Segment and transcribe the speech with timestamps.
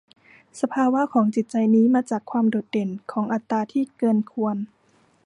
[0.61, 4.55] สภาวะของจิตใจนี้มาจากความโดดเด่นของอัตตาที่เกินควร